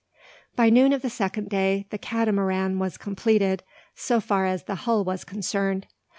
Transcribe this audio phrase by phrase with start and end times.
[0.55, 3.61] By noon of the second day the Catamaran was completed,
[3.93, 5.85] so far as the hull was concerned.